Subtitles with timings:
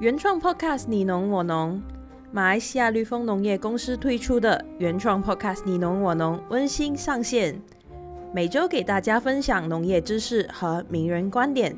[0.00, 1.82] 原创 Podcast 你农我农，
[2.30, 7.60] 马来西亚绿丰农业公司推出的原创 Podcast 你农我农温馨上线，
[8.32, 11.76] 每周给大家分享农业知识和名人观点。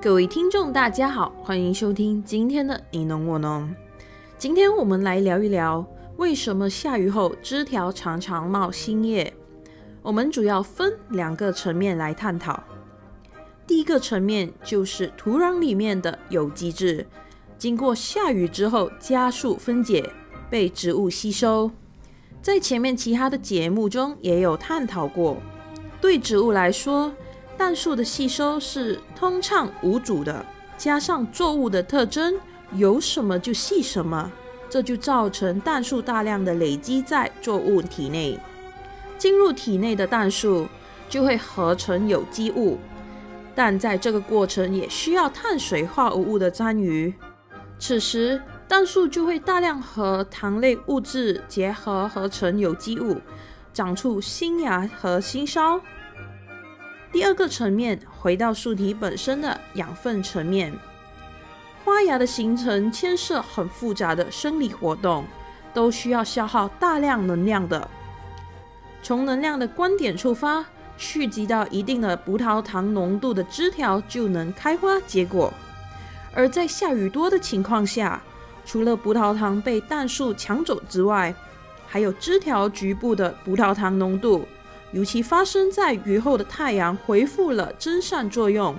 [0.00, 3.68] 各位听众，大家好，欢迎收听今天的你农我农。
[4.38, 5.84] 今天我们来聊一聊，
[6.16, 9.32] 为什么下雨后枝条常常冒新叶。
[10.00, 12.62] 我们主要分两个层面来探讨。
[13.66, 17.06] 第一个层面就是土壤里面的有机质，
[17.56, 20.12] 经过下雨之后加速分解，
[20.50, 21.70] 被植物吸收。
[22.42, 25.36] 在前面其他的节目中也有探讨过。
[26.00, 27.12] 对植物来说，
[27.56, 30.44] 氮素的吸收是通畅无阻的，
[30.76, 32.34] 加上作物的特征，
[32.74, 34.32] 有什么就吸什么，
[34.68, 38.36] 这就造成氮素大量的累积在作物体内。
[39.16, 40.66] 进入体内的氮素
[41.08, 42.76] 就会合成有机物，
[43.54, 47.12] 但在这个过程也需要碳水化合物的参与。
[47.78, 53.20] 此时氮素就会大量和糖类物质结合，合成有机物，
[53.72, 55.80] 长出新芽和新梢。
[57.10, 60.72] 第二个层面，回到树体本身的养分层面，
[61.84, 65.24] 花芽的形成牵涉很复杂的生理活动，
[65.74, 67.86] 都需要消耗大量能量的。
[69.02, 70.64] 从能量的观点出发，
[70.96, 75.52] 蓄积到一定的葡萄糖浓度的枝条就能开花结果。
[76.34, 78.22] 而在下雨多的情况下，
[78.64, 81.34] 除了葡萄糖被氮素抢走之外，
[81.86, 84.46] 还有枝条局部的葡萄糖浓度，
[84.92, 88.74] 尤其发生在雨后的太阳恢复了蒸散作用，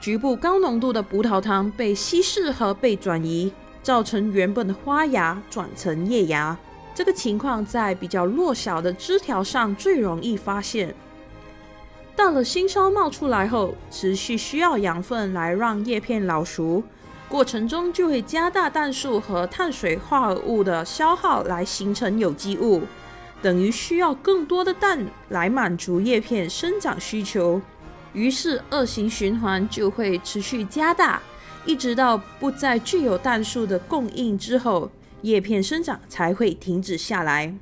[0.00, 6.56] 局部高浓度的葡萄糖被稀释和被转移，造成原本的花芽转成叶芽。
[6.94, 10.94] 这个情况在比较弱小的枝条上最容易发现。
[12.26, 16.82] 到了新梢冒出来后，持续需要养分来让叶片老熟，
[17.28, 22.82] 过程中就会加大氮素和碳水化合物的消耗来形成有机物，
[23.40, 27.62] 等于需要更多的氮来满足叶片生长需求，
[28.12, 31.22] 于是恶性循环就会持续加大，
[31.64, 34.90] 一直到不再具有氮素的供应之后。
[35.22, 37.54] 叶片生长才会停止下来，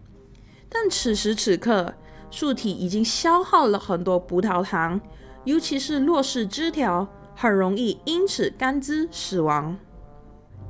[0.70, 1.92] 但此时此刻，
[2.34, 5.00] 树体已经消耗了很多葡萄糖，
[5.44, 7.06] 尤其是弱势枝条，
[7.36, 9.78] 很容易因此干枝死亡。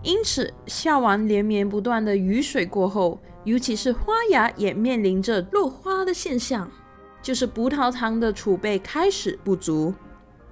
[0.02, 6.70] 因此，下完连绵不断的雨水过后，尤其是花芽也面临着落花的现象，
[7.22, 9.94] 就是葡萄糖的储备开始不足。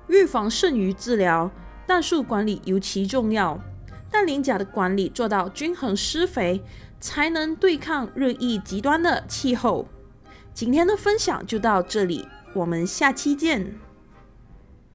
[0.08, 1.50] 预防胜于治疗，
[1.86, 3.60] 氮素管理尤其重要。
[4.10, 6.62] 氮磷钾的管理做到均衡施肥，
[6.98, 9.86] 才能对抗日益极端的气候。
[10.54, 13.74] 今天的分享就到这里，我们下期见。